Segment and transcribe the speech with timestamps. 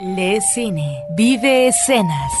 [0.00, 1.04] Le Cine.
[1.08, 2.32] Vive escenas.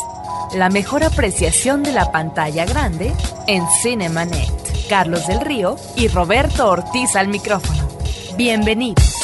[0.54, 3.12] La mejor apreciación de la pantalla grande
[3.48, 4.86] en Cinemanet.
[4.88, 7.88] Carlos del Río y Roberto Ortiz al micrófono.
[8.36, 9.17] Bienvenidos.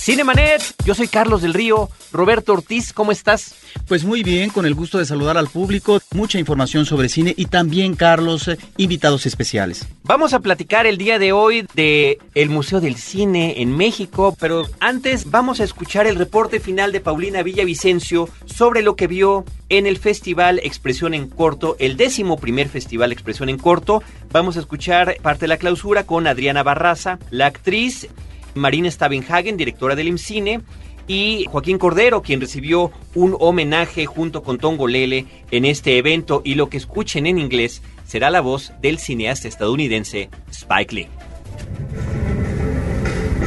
[0.00, 1.90] Cinemanet, yo soy Carlos del Río.
[2.10, 3.54] Roberto Ortiz, ¿cómo estás?
[3.86, 7.44] Pues muy bien, con el gusto de saludar al público, mucha información sobre cine y
[7.44, 9.86] también, Carlos, eh, invitados especiales.
[10.04, 14.66] Vamos a platicar el día de hoy de el Museo del Cine en México, pero
[14.80, 19.86] antes vamos a escuchar el reporte final de Paulina Villavicencio sobre lo que vio en
[19.86, 24.02] el Festival Expresión en Corto, el décimo primer Festival Expresión en Corto.
[24.32, 28.08] Vamos a escuchar parte de la clausura con Adriana Barraza, la actriz
[28.54, 30.60] Marina Stavenhagen, directora del IMCINE,
[31.06, 36.40] y Joaquín Cordero, quien recibió un homenaje junto con Tongo Lele en este evento.
[36.44, 41.08] Y lo que escuchen en inglés será la voz del cineasta estadounidense Spike Lee.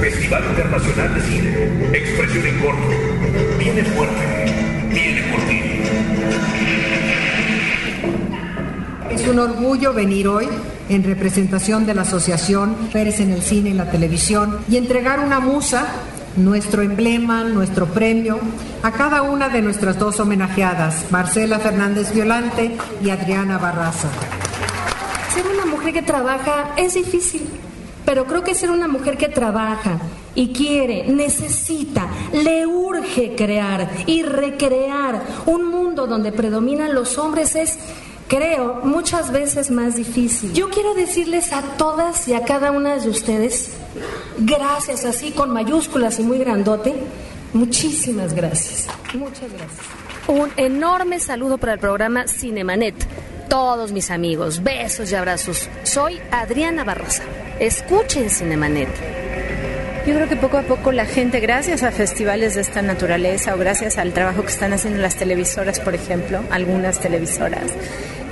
[0.02, 1.98] Festival Internacional de Cine.
[1.98, 2.90] Expresión en corto.
[3.58, 4.46] Viene fuerte.
[4.92, 5.62] Viene por ti.
[9.16, 10.50] Es un orgullo venir hoy
[10.90, 15.40] en representación de la Asociación Pérez en el Cine y la Televisión y entregar una
[15.40, 15.86] musa,
[16.36, 18.40] nuestro emblema, nuestro premio,
[18.82, 24.10] a cada una de nuestras dos homenajeadas, Marcela Fernández Violante y Adriana Barraza.
[25.34, 27.48] Ser una mujer que trabaja es difícil,
[28.06, 30.00] pero creo que ser una mujer que trabaja
[30.36, 37.78] y quiere, necesita, le urge crear y recrear un mundo donde predominan los hombres es
[38.34, 40.54] creo, muchas veces más difícil.
[40.54, 43.70] Yo quiero decirles a todas y a cada una de ustedes,
[44.40, 46.96] gracias así con mayúsculas y muy grandote,
[47.54, 48.88] muchísimas gracias.
[49.14, 50.04] Muchas gracias.
[50.28, 52.96] Un enorme saludo para el programa Cinemanet.
[53.50, 55.70] Todos mis amigos, besos y abrazos.
[55.84, 57.24] Soy Adriana Barrosa.
[57.60, 58.90] Escuchen Cinemanet.
[60.08, 63.58] Yo creo que poco a poco la gente, gracias a festivales de esta naturaleza o
[63.58, 67.72] gracias al trabajo que están haciendo las televisoras, por ejemplo, algunas televisoras,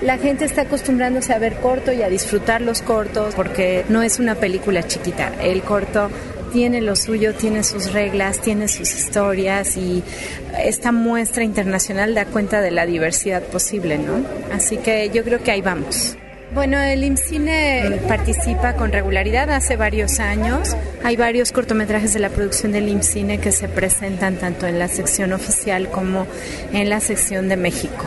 [0.02, 4.20] la gente está acostumbrándose a ver corto y a disfrutar los cortos porque no es
[4.20, 5.32] una película chiquita.
[5.42, 6.10] El corto
[6.52, 10.04] tiene lo suyo, tiene sus reglas, tiene sus historias y
[10.60, 14.26] esta muestra internacional da cuenta de la diversidad posible, ¿no?
[14.54, 16.18] Así que yo creo que ahí vamos.
[16.54, 20.76] Bueno, el IMCINE participa con regularidad hace varios años.
[21.02, 25.32] Hay varios cortometrajes de la producción del IMCINE que se presentan tanto en la sección
[25.32, 26.28] oficial como
[26.74, 28.04] en la sección de México.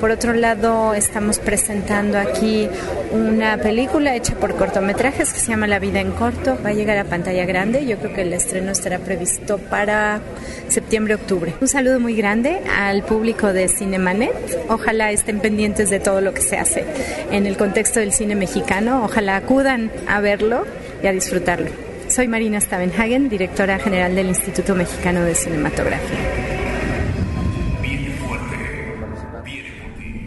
[0.00, 2.68] Por otro lado, estamos presentando aquí
[3.10, 6.56] una película hecha por cortometrajes que se llama La vida en corto.
[6.64, 7.84] Va a llegar a pantalla grande.
[7.84, 10.20] Yo creo que el estreno estará previsto para
[10.68, 11.54] septiembre-octubre.
[11.60, 14.32] Un saludo muy grande al público de Cinemanet.
[14.68, 16.84] Ojalá estén pendientes de todo lo que se hace
[17.32, 19.04] en el contexto del cine mexicano.
[19.04, 20.64] Ojalá acudan a verlo
[21.02, 21.70] y a disfrutarlo.
[22.08, 26.47] Soy Marina Stavenhagen, directora general del Instituto Mexicano de Cinematografía.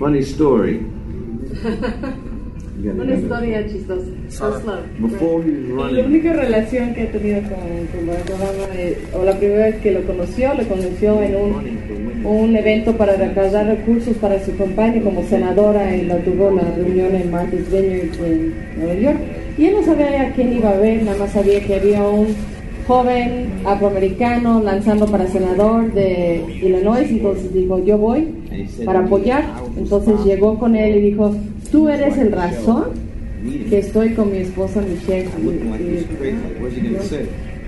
[0.02, 0.82] Funny story.
[2.84, 4.82] Una historia chistosa.
[4.98, 9.24] Before he was La única relación que he tenido con, con Barack Obama, eh, o
[9.24, 14.18] la primera vez que lo conoció, lo conoció en un, un evento para recaudar recursos
[14.18, 18.96] para su campaña como senadora y lo tuvo la reunión en Martha's Vineyard en Nueva
[18.96, 19.18] York.
[19.60, 22.30] Y él no sabía a quién iba a ver, nada más sabía que había un
[22.88, 28.41] joven afroamericano lanzando para senador de Illinois, entonces dijo, yo voy
[28.86, 29.44] para apoyar.
[29.78, 31.36] Entonces llegó con él y dijo,
[31.72, 32.86] tú eres el razón
[33.70, 35.30] que estoy con mi esposa Michelle.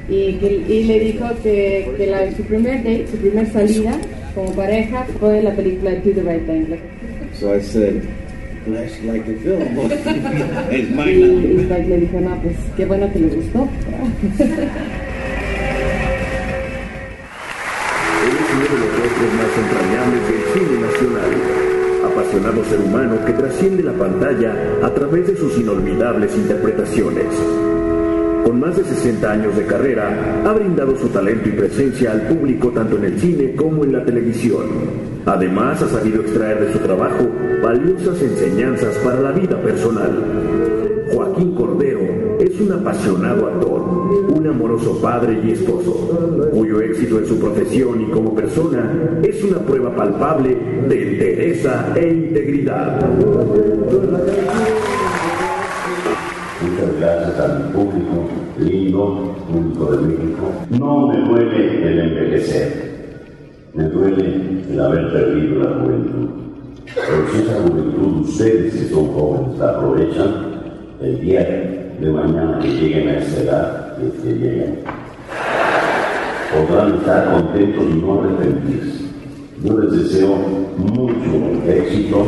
[0.10, 3.94] Y, que- y le dijo que, que la, su primer date, su primer salida
[4.36, 6.76] como pareja fue la película To the Right Thing.
[7.40, 8.02] So I said,
[8.66, 9.62] Flash like the film.
[10.72, 13.68] it's Y, y Spike le dijo, no, pues qué bueno que le gustó.
[22.70, 27.26] Ser humano que trasciende la pantalla a través de sus inolvidables interpretaciones.
[28.44, 32.70] Con más de 60 años de carrera, ha brindado su talento y presencia al público
[32.70, 34.66] tanto en el cine como en la televisión.
[35.26, 37.30] Además, ha sabido extraer de su trabajo
[37.64, 40.12] valiosas enseñanzas para la vida personal.
[41.14, 41.93] Joaquín Cordero
[42.54, 43.82] es un apasionado actor,
[44.30, 49.58] un amoroso padre y esposo, cuyo éxito en su profesión y como persona es una
[49.60, 50.56] prueba palpable
[50.88, 53.10] de entereza e integridad.
[56.62, 58.28] Muchas gracias a mi público
[58.60, 60.54] lindo, público de México.
[60.70, 62.68] No me duele el envejecer,
[63.74, 66.30] me duele el haber perdido la juventud.
[66.86, 70.54] Pero si esa juventud ustedes que son jóvenes la aprovechan,
[71.02, 74.80] el día de mañana que lleguen a esa edad, que, que lleguen,
[76.54, 79.06] podrán estar contentos y no arrepentirse.
[79.64, 80.36] Yo les deseo
[80.78, 82.28] mucho éxito.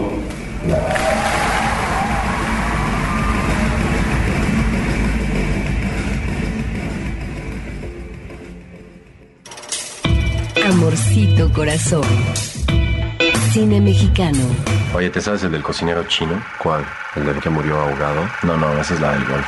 [10.66, 12.04] Amorcito corazón.
[13.52, 14.75] Cine mexicano.
[14.96, 16.42] Oye, ¿te sabes el del cocinero chino?
[16.58, 16.86] ¿Cuál?
[17.18, 18.30] ¿El del que murió ahogado?
[18.44, 19.46] No, no, esa es la del golf.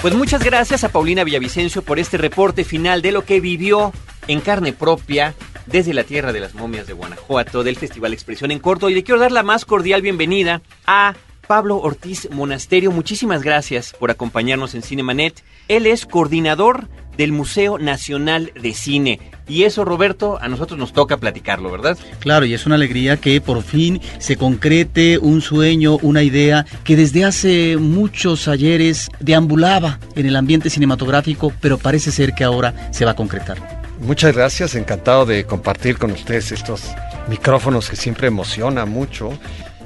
[0.00, 3.92] Pues muchas gracias a Paulina Villavicencio por este reporte final de lo que vivió
[4.28, 5.34] en carne propia
[5.66, 8.88] desde la tierra de las momias de Guanajuato del Festival Expresión en Corto.
[8.88, 11.16] Y le quiero dar la más cordial bienvenida a
[11.48, 12.92] Pablo Ortiz Monasterio.
[12.92, 15.42] Muchísimas gracias por acompañarnos en Cinemanet.
[15.66, 19.20] Él es coordinador del Museo Nacional de Cine.
[19.46, 21.98] Y eso, Roberto, a nosotros nos toca platicarlo, ¿verdad?
[22.20, 26.96] Claro, y es una alegría que por fin se concrete un sueño, una idea que
[26.96, 33.04] desde hace muchos ayeres deambulaba en el ambiente cinematográfico, pero parece ser que ahora se
[33.04, 33.84] va a concretar.
[34.00, 36.82] Muchas gracias, encantado de compartir con ustedes estos
[37.28, 39.38] micrófonos que siempre emociona mucho.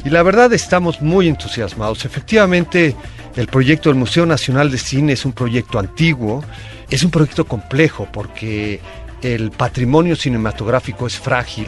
[0.04, 2.04] Y la verdad estamos muy entusiasmados.
[2.04, 2.96] Efectivamente,
[3.36, 6.42] el proyecto del Museo Nacional de Cine es un proyecto antiguo,
[6.90, 8.80] es un proyecto complejo porque
[9.22, 11.66] el patrimonio cinematográfico es frágil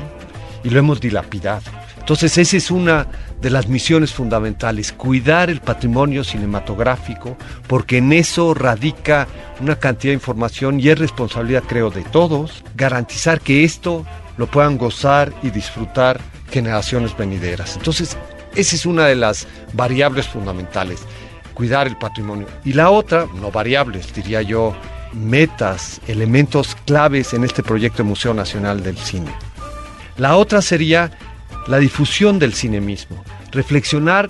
[0.62, 1.62] y lo hemos dilapidado.
[1.98, 3.06] Entonces esa es una
[3.40, 7.36] de las misiones fundamentales, cuidar el patrimonio cinematográfico,
[7.66, 9.28] porque en eso radica
[9.60, 14.04] una cantidad de información y es responsabilidad, creo, de todos, garantizar que esto
[14.38, 16.20] lo puedan gozar y disfrutar
[16.50, 17.76] generaciones venideras.
[17.76, 18.16] Entonces,
[18.56, 21.00] esa es una de las variables fundamentales,
[21.54, 22.46] cuidar el patrimonio.
[22.64, 24.74] Y la otra, no variables, diría yo,
[25.12, 29.32] metas, elementos claves en este proyecto de Museo Nacional del Cine.
[30.16, 31.10] La otra sería
[31.66, 33.22] la difusión del cine mismo,
[33.52, 34.28] reflexionar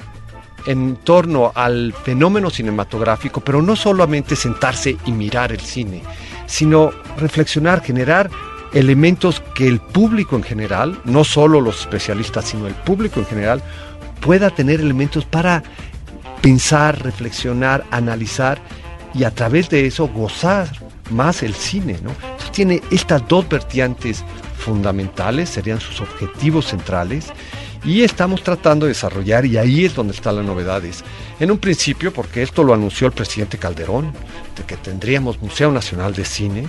[0.67, 6.03] en torno al fenómeno cinematográfico, pero no solamente sentarse y mirar el cine,
[6.47, 8.31] sino reflexionar, generar
[8.73, 13.63] elementos que el público en general, no solo los especialistas, sino el público en general,
[14.21, 15.63] pueda tener elementos para
[16.41, 18.61] pensar, reflexionar, analizar
[19.15, 20.69] y a través de eso gozar
[21.11, 21.99] más el cine.
[22.03, 22.13] ¿no?
[22.51, 24.25] tiene estas dos vertientes
[24.59, 27.33] fundamentales, serían sus objetivos centrales,
[27.85, 31.03] y estamos tratando de desarrollar, y ahí es donde están las novedades.
[31.39, 34.13] En un principio, porque esto lo anunció el presidente Calderón,
[34.57, 36.67] de que tendríamos Museo Nacional de Cine,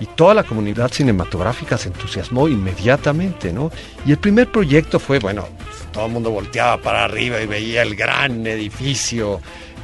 [0.00, 3.70] y toda la comunidad cinematográfica se entusiasmó inmediatamente, ¿no?
[4.04, 5.46] Y el primer proyecto fue, bueno,
[5.92, 9.40] todo el mundo volteaba para arriba y veía el gran edificio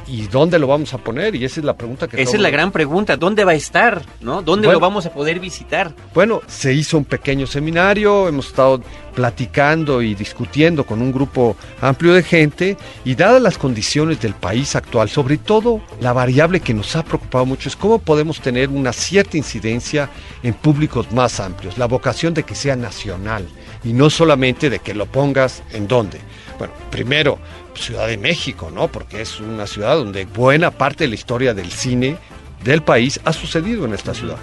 [0.09, 1.35] ¿Y dónde lo vamos a poner?
[1.35, 2.21] Y esa es la pregunta que...
[2.21, 4.01] Esa es la gran pregunta, ¿dónde va a estar?
[4.21, 4.41] ¿no?
[4.41, 5.93] ¿Dónde lo vamos a poder visitar?
[6.13, 8.81] Bueno, se hizo un pequeño seminario, hemos estado
[9.13, 14.75] platicando y discutiendo con un grupo amplio de gente y dadas las condiciones del país
[14.75, 18.93] actual, sobre todo la variable que nos ha preocupado mucho es cómo podemos tener una
[18.93, 20.09] cierta incidencia
[20.41, 23.47] en públicos más amplios, la vocación de que sea nacional
[23.83, 26.19] y no solamente de que lo pongas en dónde.
[26.57, 27.39] Bueno, primero,
[27.79, 28.87] Ciudad de México, ¿no?
[28.87, 32.17] Porque es una ciudad donde buena parte de la historia del cine
[32.63, 34.37] del país ha sucedido en esta ciudad.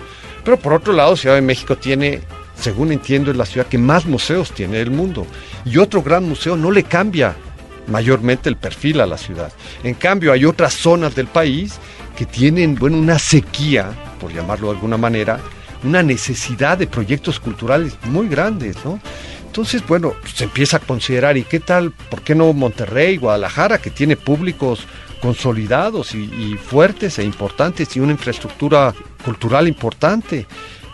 [0.44, 2.20] Pero por otro lado, Ciudad de México tiene,
[2.58, 5.26] según entiendo, es la ciudad que más museos tiene del mundo.
[5.64, 7.34] Y otro gran museo no le cambia
[7.88, 9.52] mayormente el perfil a la ciudad.
[9.82, 11.78] En cambio, hay otras zonas del país
[12.16, 13.90] que tienen, bueno, una sequía,
[14.20, 15.40] por llamarlo de alguna manera,
[15.84, 19.00] una necesidad de proyectos culturales muy grandes, ¿no?
[19.56, 21.90] Entonces, bueno, se empieza a considerar, ¿y qué tal?
[21.90, 24.86] ¿Por qué no Monterrey, Guadalajara, que tiene públicos
[25.22, 28.92] consolidados y, fuertes e importantes y una infraestructura
[29.24, 30.46] cultural importante?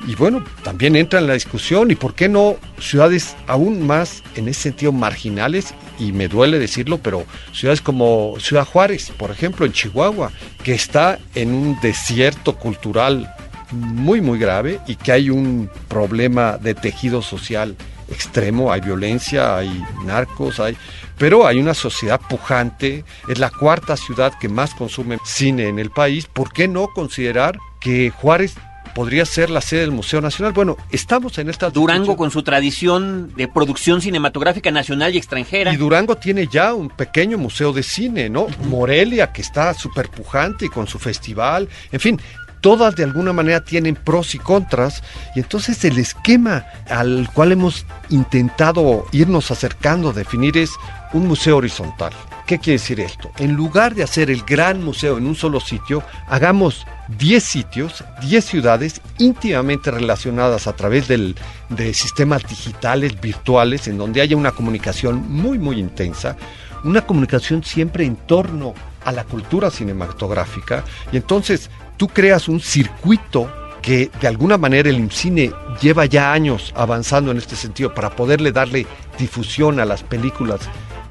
[0.07, 4.47] Y bueno, también entra en la discusión, ¿y por qué no ciudades aún más en
[4.47, 5.75] ese sentido marginales?
[5.99, 10.31] Y me duele decirlo, pero ciudades como Ciudad Juárez, por ejemplo, en Chihuahua,
[10.63, 13.29] que está en un desierto cultural
[13.73, 17.77] muy, muy grave y que hay un problema de tejido social
[18.13, 20.77] extremo, hay violencia, hay narcos, hay,
[21.19, 25.91] pero hay una sociedad pujante, es la cuarta ciudad que más consume cine en el
[25.91, 28.55] país, ¿por qué no considerar que Juárez
[28.95, 30.53] podría ser la sede del Museo Nacional.
[30.53, 31.71] Bueno, estamos en esta...
[31.71, 35.73] Durango con su tradición de producción cinematográfica nacional y extranjera.
[35.73, 38.47] Y Durango tiene ya un pequeño museo de cine, ¿no?
[38.65, 41.69] Morelia, que está súper pujante y con su festival.
[41.91, 42.21] En fin,
[42.63, 45.03] todas de alguna manera tienen pros y contras,
[45.35, 50.71] y entonces el esquema al cual hemos intentado irnos acercando, definir es
[51.13, 52.13] un museo horizontal.
[52.47, 53.31] ¿Qué quiere decir esto?
[53.39, 56.87] En lugar de hacer el gran museo en un solo sitio, hagamos
[57.19, 61.35] 10 sitios, 10 ciudades íntimamente relacionadas a través del,
[61.69, 66.37] de sistemas digitales, virtuales, en donde haya una comunicación muy, muy intensa,
[66.85, 71.71] una comunicación siempre en torno a la cultura cinematográfica, y entonces
[72.03, 73.49] tú creas un circuito
[73.81, 78.51] que de alguna manera el IMCINE lleva ya años avanzando en este sentido para poderle
[78.51, 78.89] darle
[79.21, 80.63] difusión a las películas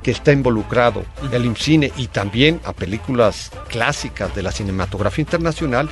[0.04, 5.90] que está involucrado el IMCINE y también a películas clásicas de la cinematografía internacional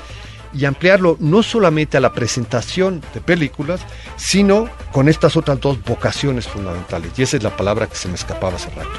[0.54, 3.80] y ampliarlo no solamente a la presentación de películas,
[4.18, 7.14] sino con estas otras dos vocaciones fundamentales.
[7.16, 8.90] Y esa es la palabra que se me escapaba hace rato.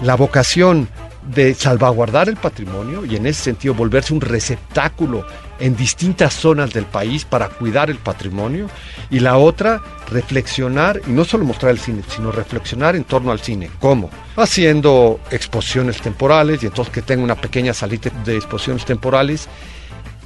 [0.00, 0.88] La vocación
[1.34, 5.24] de salvaguardar el patrimonio y en ese sentido volverse un receptáculo
[5.60, 8.68] en distintas zonas del país para cuidar el patrimonio
[9.10, 13.40] y la otra reflexionar y no solo mostrar el cine sino reflexionar en torno al
[13.40, 14.10] cine ¿cómo?
[14.36, 19.48] haciendo exposiciones temporales y entonces que tenga una pequeña salita de exposiciones temporales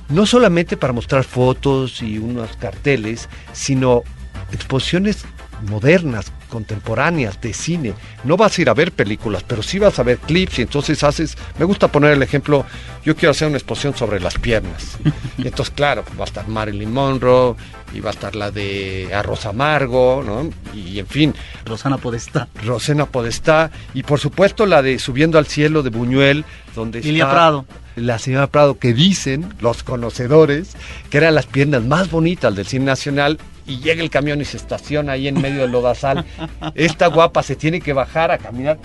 [0.09, 4.03] no solamente para mostrar fotos y unos carteles sino
[4.53, 5.25] exposiciones
[5.65, 7.95] modernas, contemporáneas, de cine.
[8.25, 11.03] No vas a ir a ver películas, pero sí vas a ver clips y entonces
[11.03, 12.65] haces, me gusta poner el ejemplo,
[13.05, 14.99] yo quiero hacer una exposición sobre las piernas.
[15.39, 17.55] Entonces, claro, va a estar Marilyn Monroe
[17.93, 20.51] y va a estar la de Arroz Amargo, ¿no?
[20.75, 21.35] Y en fin.
[21.65, 22.49] Rosana Podestá.
[22.65, 23.71] Rosana Podestá.
[23.95, 26.45] Y por supuesto la de Subiendo al Cielo de Buñuel,
[26.75, 27.65] donde Lilia está Prado.
[27.97, 30.77] la señora Prado, que dicen los conocedores
[31.11, 34.57] que eran las piernas más bonitas del cine nacional y llega el camión y se
[34.57, 36.25] estaciona ahí en medio del lodazal.
[36.75, 38.79] Esta guapa se tiene que bajar a caminar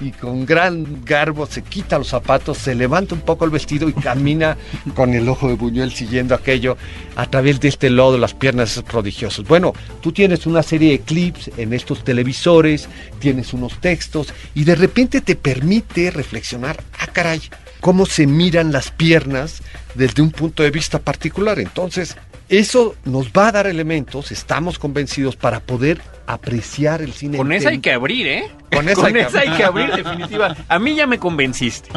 [0.00, 3.92] y con gran garbo se quita los zapatos, se levanta un poco el vestido y
[3.92, 4.56] camina
[4.94, 6.76] con el ojo de Buñuel siguiendo aquello
[7.16, 9.46] a través de este lodo, las piernas prodigiosas.
[9.46, 12.88] Bueno, tú tienes una serie de clips en estos televisores,
[13.20, 17.40] tienes unos textos y de repente te permite reflexionar, ah caray,
[17.80, 19.62] cómo se miran las piernas
[19.94, 21.60] desde un punto de vista particular.
[21.60, 22.16] Entonces,
[22.58, 27.38] eso nos va a dar elementos, estamos convencidos, para poder apreciar el cine.
[27.38, 28.50] Con esa hay que abrir, ¿eh?
[28.72, 29.38] Con esa hay que abrir.
[29.38, 30.56] hay que abrir, definitiva.
[30.68, 31.90] A mí ya me convenciste.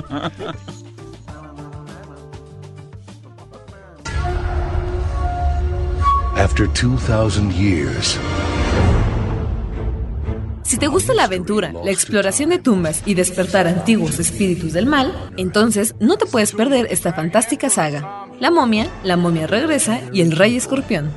[6.37, 8.19] After 2,000 years,
[10.61, 15.31] Si te gusta la aventura, la exploración de tumbas y despertar antiguos espíritus del mal,
[15.37, 18.26] entonces no te puedes perder esta fantástica saga.
[18.39, 21.11] La momia, la momia regresa y el rey escorpión.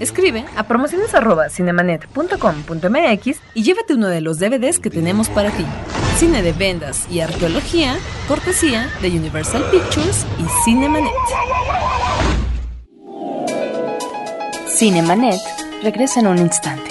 [0.00, 5.66] Escribe a promociones@cinemanet.com.mx y llévate uno de los DVDs que tenemos para ti.
[6.16, 11.12] Cine de vendas y arqueología, cortesía de Universal Pictures y Cinemanet.
[14.66, 15.40] Cinemanet
[15.82, 16.90] regresa en un instante.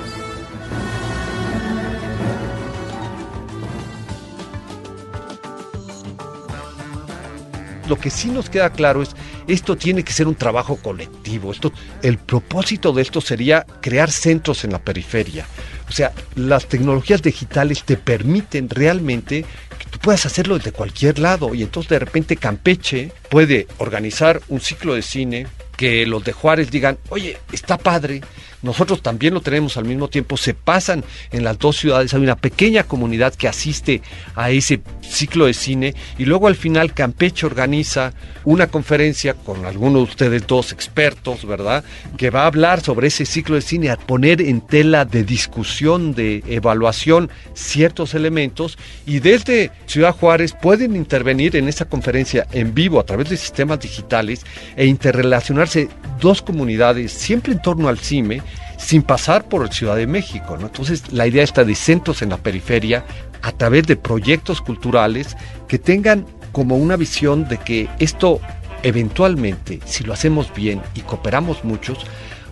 [7.90, 9.10] Lo que sí nos queda claro es,
[9.48, 11.50] esto tiene que ser un trabajo colectivo.
[11.50, 11.72] Esto,
[12.04, 15.44] el propósito de esto sería crear centros en la periferia.
[15.88, 19.44] O sea, las tecnologías digitales te permiten realmente
[19.76, 21.52] que tú puedas hacerlo desde cualquier lado.
[21.52, 26.70] Y entonces de repente Campeche puede organizar un ciclo de cine que los de Juárez
[26.70, 28.20] digan, oye, está padre,
[28.62, 32.36] nosotros también lo tenemos al mismo tiempo, se pasan en las dos ciudades, hay una
[32.36, 34.02] pequeña comunidad que asiste
[34.34, 38.12] a ese ciclo de cine y luego al final Campeche organiza
[38.44, 41.84] una conferencia con algunos de ustedes dos expertos, ¿verdad?
[42.16, 46.14] Que va a hablar sobre ese ciclo de cine, a poner en tela de discusión,
[46.14, 48.78] de evaluación ciertos elementos.
[49.06, 53.80] Y desde Ciudad Juárez pueden intervenir en esa conferencia en vivo a través de sistemas
[53.80, 54.44] digitales
[54.76, 55.88] e interrelacionarse
[56.20, 58.42] dos comunidades siempre en torno al CIME
[58.80, 60.56] sin pasar por Ciudad de México.
[60.58, 63.04] Entonces, la idea está de centros en la periferia
[63.42, 65.36] a través de proyectos culturales
[65.68, 68.40] que tengan como una visión de que esto
[68.82, 71.98] eventualmente, si lo hacemos bien y cooperamos muchos,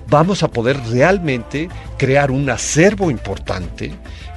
[0.08, 3.92] vamos a poder realmente crear un acervo importante,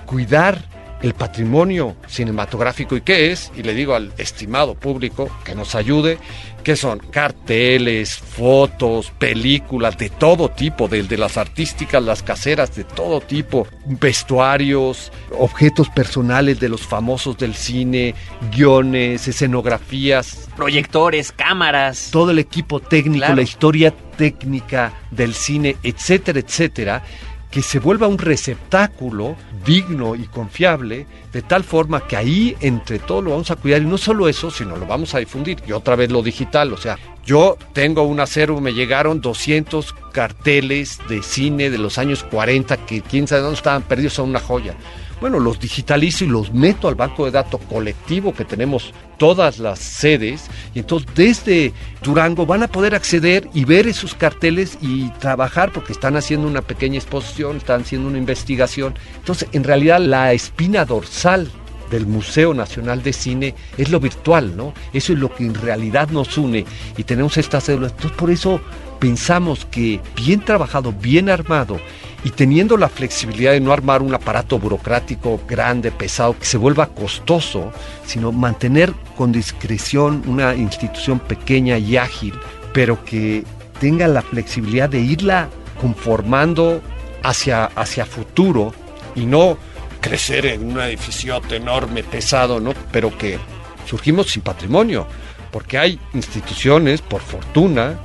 [0.06, 0.64] cuidar
[1.02, 6.20] el patrimonio cinematográfico y qué es, y le digo al estimado público que nos ayude,
[6.62, 13.22] que son carteles, fotos, películas de todo tipo, desde las artísticas, las caseras, de todo
[13.22, 18.16] tipo, vestuarios, objetos personales de los famosos del cine,
[18.56, 20.50] guiones, escenografías.
[20.56, 22.10] Proyectores, cámaras.
[22.12, 27.04] Todo el equipo técnico, la historia técnica del cine, etcétera, etcétera
[27.52, 33.22] que se vuelva un receptáculo digno y confiable, de tal forma que ahí entre todo
[33.22, 35.62] lo vamos a cuidar y no solo eso, sino lo vamos a difundir.
[35.68, 41.00] Y otra vez lo digital, o sea, yo tengo un acero, me llegaron 200 carteles
[41.10, 44.76] de cine de los años 40 que quién sabe dónde estaban perdidos, son una joya
[45.22, 49.78] bueno, los digitalizo y los meto al banco de datos colectivo que tenemos todas las
[49.78, 50.50] sedes.
[50.74, 51.74] Y entonces desde
[52.04, 56.64] Durango van a poder acceder y ver esos carteles y trabajar porque están haciendo una
[56.64, 58.96] pequeña exposición, están haciendo una investigación.
[59.18, 61.52] Entonces, en realidad la espina dorsal
[61.92, 64.74] del Museo Nacional de Cine es lo virtual, ¿no?
[64.92, 66.66] Eso es lo que en realidad nos une
[66.98, 67.92] y tenemos estas células.
[67.92, 68.60] Entonces, por eso
[69.00, 71.80] pensamos que bien trabajado, bien armado
[72.24, 76.88] y teniendo la flexibilidad de no armar un aparato burocrático grande, pesado, que se vuelva
[76.88, 77.72] costoso,
[78.06, 82.34] sino mantener con discreción una institución pequeña y ágil,
[82.74, 83.44] pero que
[83.80, 85.50] tenga la flexibilidad de irla
[85.80, 86.82] conformando
[87.24, 88.74] hacia, hacia futuro
[89.16, 89.58] y no
[90.00, 92.74] crecer en un edificio enorme, pesado, ¿no?
[92.92, 93.40] Pero que
[93.88, 95.08] surgimos sin patrimonio,
[95.52, 98.00] porque hay instituciones, por fortuna,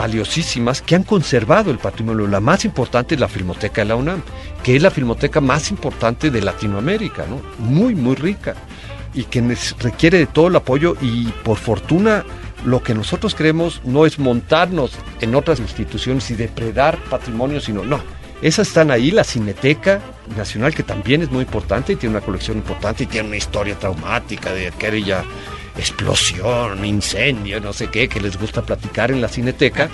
[0.00, 2.26] valiosísimas que han conservado el patrimonio.
[2.26, 4.22] La más importante es la Filmoteca de la UNAM,
[4.62, 7.42] que es la filmoteca más importante de Latinoamérica, ¿no?
[7.58, 8.54] muy, muy rica
[9.12, 9.42] y que
[9.78, 12.24] requiere de todo el apoyo y por fortuna
[12.64, 18.00] lo que nosotros queremos no es montarnos en otras instituciones y depredar patrimonio, sino no.
[18.40, 20.00] Esas están ahí, la Cineteca
[20.34, 23.78] Nacional, que también es muy importante y tiene una colección importante y tiene una historia
[23.78, 25.24] traumática de aquella
[25.76, 29.88] explosión, incendio, no sé qué, que les gusta platicar en la cineteca.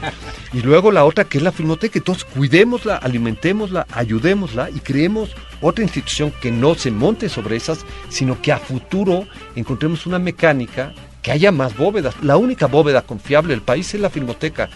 [0.53, 1.99] Y luego la otra que es la filmoteca.
[1.99, 8.41] Entonces cuidémosla, alimentémosla, ayudémosla y creemos otra institución que no se monte sobre esas, sino
[8.41, 12.15] que a futuro encontremos una mecánica que haya más bóvedas.
[12.23, 14.69] La única bóveda confiable del país es la filmoteca.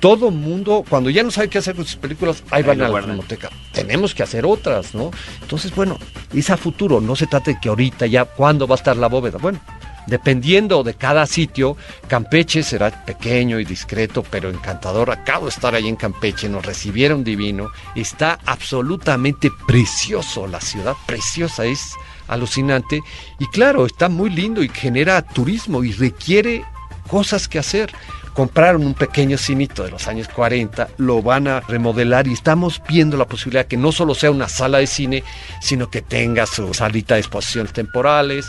[0.00, 3.02] Todo mundo, cuando ya no sabe qué hacer con sus películas, ahí van a la
[3.02, 3.50] filmoteca.
[3.72, 5.10] Tenemos que hacer otras, ¿no?
[5.42, 5.98] Entonces, bueno,
[6.32, 9.08] es a futuro, no se trata de que ahorita ya, ¿cuándo va a estar la
[9.08, 9.36] bóveda?
[9.36, 9.60] Bueno,
[10.06, 11.76] Dependiendo de cada sitio,
[12.08, 15.10] Campeche será pequeño y discreto, pero encantador.
[15.10, 17.70] Acabo de estar ahí en Campeche, nos recibieron divino.
[17.94, 21.94] Está absolutamente precioso la ciudad, preciosa, es
[22.28, 23.00] alucinante.
[23.38, 26.64] Y claro, está muy lindo y genera turismo y requiere
[27.08, 27.90] cosas que hacer
[28.34, 33.16] compraron un pequeño cinito de los años 40, lo van a remodelar y estamos viendo
[33.16, 35.24] la posibilidad que no solo sea una sala de cine,
[35.60, 38.46] sino que tenga su salita de exposiciones temporales,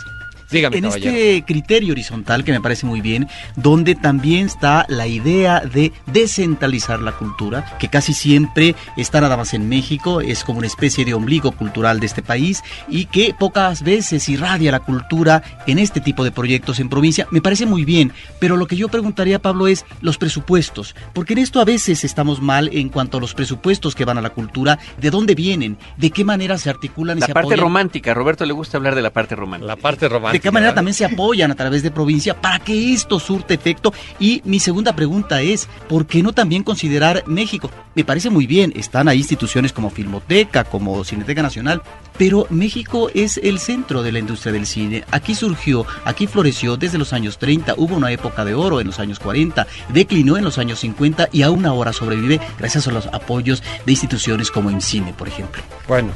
[0.52, 5.92] en este criterio horizontal que me parece muy bien, donde también está la idea de
[6.06, 11.04] descentralizar la cultura, que casi siempre está nada más en México, es como una especie
[11.04, 16.00] de ombligo cultural de este país y que pocas veces irradia la cultura en este
[16.00, 19.66] tipo de proyectos en provincia, me parece muy bien, pero lo que yo preguntaría, Pablo,
[19.66, 23.94] es los presupuestos, porque en esto a veces estamos mal en cuanto a los presupuestos
[23.94, 27.26] que van a la cultura, de dónde vienen, de qué manera se articulan y la
[27.26, 29.66] se parte romántica, Roberto le gusta hablar de la parte romántica.
[29.66, 33.18] La parte romántica qué manera también se apoyan a través de provincia para que esto
[33.18, 33.94] surte efecto?
[34.18, 37.70] Y mi segunda pregunta es, ¿por qué no también considerar México?
[37.94, 41.82] Me parece muy bien, están ahí instituciones como Filmoteca, como Cineteca Nacional,
[42.18, 45.04] pero México es el centro de la industria del cine.
[45.10, 48.98] Aquí surgió, aquí floreció desde los años 30, hubo una época de oro en los
[48.98, 53.62] años 40, declinó en los años 50 y aún ahora sobrevive gracias a los apoyos
[53.86, 55.62] de instituciones como IMCINE, por ejemplo.
[55.86, 56.10] Bueno,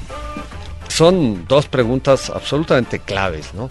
[0.89, 3.69] son dos preguntas absolutamente claves, ¿no?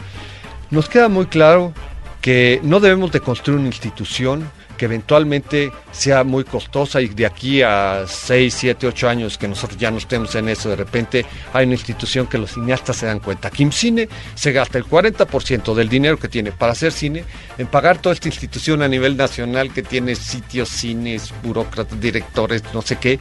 [0.71, 1.73] Nos queda muy claro
[2.21, 7.61] que no debemos de construir una institución que eventualmente sea muy costosa y de aquí
[7.61, 11.65] a 6, 7, 8 años que nosotros ya no estemos en eso, de repente hay
[11.65, 13.49] una institución que los cineastas se dan cuenta.
[13.49, 17.23] Kim Cine se gasta el 40% del dinero que tiene para hacer cine
[17.57, 22.81] en pagar toda esta institución a nivel nacional que tiene sitios, cines, burócratas, directores, no
[22.81, 23.19] sé qué.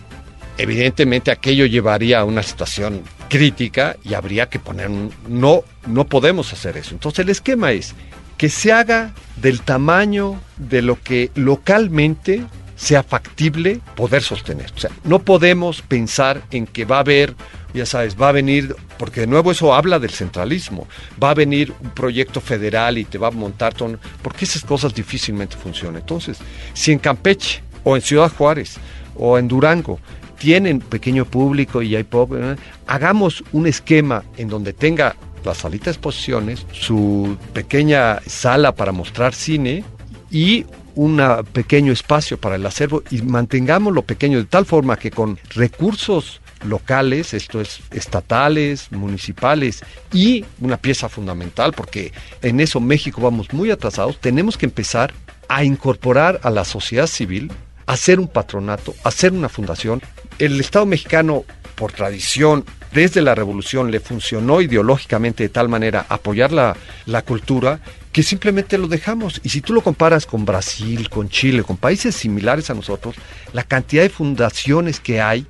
[0.57, 5.11] Evidentemente aquello llevaría a una situación crítica y habría que poner un...
[5.29, 6.95] No, no podemos hacer eso.
[6.95, 7.95] Entonces el esquema es
[8.37, 12.45] que se haga del tamaño de lo que localmente
[12.77, 14.73] sea factible poder sostener.
[14.77, 17.35] O sea, no podemos pensar en que va a haber,
[17.73, 20.87] ya sabes, va a venir, porque de nuevo eso habla del centralismo,
[21.23, 24.95] va a venir un proyecto federal y te va a montar todo, porque esas cosas
[24.95, 26.01] difícilmente funcionan.
[26.01, 26.39] Entonces,
[26.73, 28.77] si en Campeche o en Ciudad Juárez
[29.17, 30.01] o en Durango
[30.45, 32.57] tienen pequeño público y hay pop, ¿eh?
[32.87, 39.33] hagamos un esquema en donde tenga la salita de exposiciones, su pequeña sala para mostrar
[39.33, 39.85] cine
[40.31, 41.19] y un
[41.55, 46.43] pequeño espacio para el acervo y mantengamos lo pequeño de tal forma que con recursos
[46.63, 53.71] locales, esto es estatales, municipales y una pieza fundamental porque en eso México vamos muy
[53.71, 55.15] atrasados, tenemos que empezar
[55.49, 57.51] a incorporar a la sociedad civil,
[57.87, 60.03] hacer un patronato, hacer una fundación.
[60.39, 61.45] El Estado mexicano
[61.75, 67.81] por tradición desde la revolución le funcionó ideológicamente de tal manera apoyar la, la cultura
[68.13, 69.41] que simplemente lo dejamos.
[69.43, 73.17] Y si tú lo comparas con Brasil, con Chile, con países similares a nosotros,
[73.53, 75.47] la cantidad de fundaciones que hay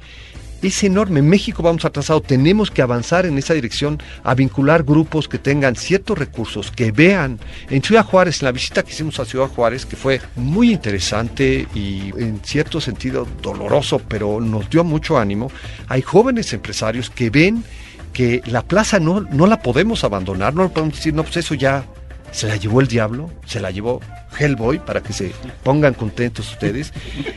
[0.68, 1.20] es enorme.
[1.20, 2.20] En México vamos atrasado.
[2.20, 7.38] Tenemos que avanzar en esa dirección a vincular grupos que tengan ciertos recursos, que vean.
[7.70, 11.66] En Ciudad Juárez, en la visita que hicimos a Ciudad Juárez, que fue muy interesante
[11.74, 15.50] y en cierto sentido doloroso, pero nos dio mucho ánimo,
[15.88, 17.64] hay jóvenes empresarios que ven
[18.12, 21.84] que la plaza no, no la podemos abandonar, no podemos decir, no, pues eso ya
[22.30, 24.00] se la llevó el diablo, se la llevó
[24.38, 26.92] Hellboy, para que se pongan contentos ustedes,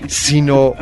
[0.07, 0.73] sino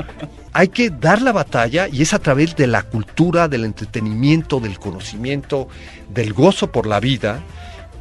[0.54, 4.80] hay que dar la batalla y es a través de la cultura, del entretenimiento, del
[4.80, 5.67] conocimiento,
[6.13, 7.41] del gozo por la vida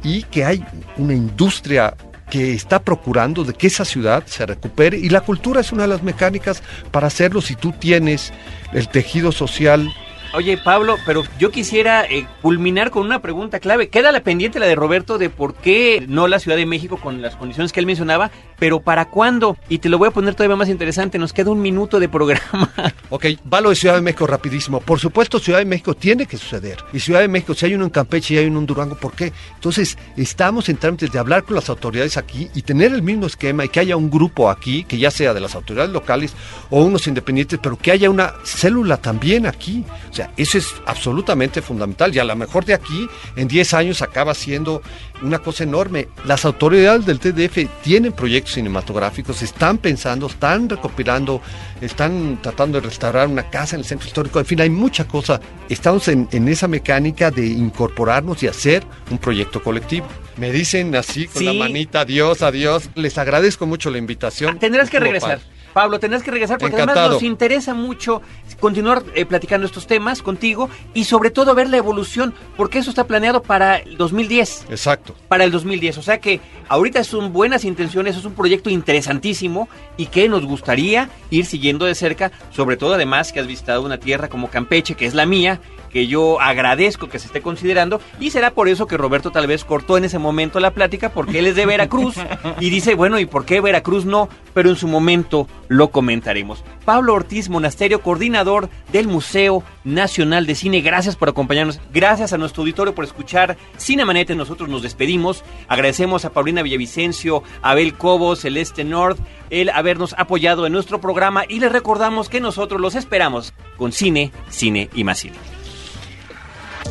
[0.03, 0.63] y que hay
[0.97, 1.95] una industria
[2.29, 4.97] que está procurando de que esa ciudad se recupere.
[4.97, 7.41] Y la cultura es una de las mecánicas para hacerlo.
[7.41, 8.33] Si tú tienes
[8.73, 9.93] el tejido social
[10.35, 13.87] Oye, Pablo, pero yo quisiera eh, culminar con una pregunta clave.
[13.87, 17.21] Queda la pendiente la de Roberto de por qué no la Ciudad de México con
[17.21, 19.57] las condiciones que él mencionaba, pero ¿para cuándo?
[19.69, 21.17] Y te lo voy a poner todavía más interesante.
[21.17, 22.71] Nos queda un minuto de programa.
[23.09, 24.81] Ok, va lo de Ciudad de México rapidísimo.
[24.81, 26.77] Por supuesto, Ciudad de México tiene que suceder.
[26.91, 29.13] Y Ciudad de México, si hay uno en Campeche y hay uno en Durango, ¿por
[29.13, 29.31] qué?
[29.53, 33.63] Entonces, estamos en trámites de hablar con las autoridades aquí y tener el mismo esquema
[33.63, 36.33] y que haya un grupo aquí, que ya sea de las autoridades locales
[36.71, 39.85] o unos independientes, pero que haya una célula también aquí.
[40.09, 44.01] O sea, eso es absolutamente fundamental y a lo mejor de aquí en 10 años
[44.01, 44.81] acaba siendo
[45.21, 46.07] una cosa enorme.
[46.25, 51.41] Las autoridades del TDF tienen proyectos cinematográficos, están pensando, están recopilando,
[51.81, 55.39] están tratando de restaurar una casa en el centro histórico, en fin, hay mucha cosa.
[55.69, 60.07] Estamos en, esa mecánica de incorporarnos y hacer un proyecto colectivo.
[60.37, 62.89] Me dicen así con la manita, adiós, adiós.
[62.95, 64.59] Les agradezco mucho la invitación.
[64.59, 65.39] tendrás que regresar.
[65.75, 68.21] Pablo, tendrás que regresar porque además nos interesa mucho
[68.61, 73.03] continuar eh, platicando estos temas contigo y sobre todo ver la evolución, porque eso está
[73.03, 74.67] planeado para el 2010.
[74.69, 75.13] Exacto.
[75.27, 75.97] Para el 2010.
[75.97, 81.09] O sea que ahorita son buenas intenciones, es un proyecto interesantísimo y que nos gustaría
[81.29, 85.05] ir siguiendo de cerca, sobre todo además que has visitado una tierra como Campeche, que
[85.05, 85.59] es la mía,
[85.95, 89.63] que yo agradezco que se esté considerando y será por eso que Roberto tal vez
[89.63, 92.15] cortó en ese momento la plática porque él es de Veracruz
[92.59, 94.27] y dice, bueno, ¿y por qué Veracruz no?
[94.53, 96.65] Pero en su momento lo comentaremos.
[96.83, 102.63] Pablo Ortiz Monasterio, coordinador del Museo Nacional de Cine, gracias por acompañarnos, gracias a nuestro
[102.63, 109.19] auditorio por escuchar Cinemanete, nosotros nos despedimos, agradecemos a Paulina Villavicencio, Abel Cobos, Celeste North,
[109.49, 114.33] el habernos apoyado en nuestro programa y les recordamos que nosotros los esperamos con cine,
[114.49, 115.37] cine y más cine.